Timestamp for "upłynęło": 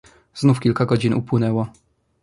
1.13-1.67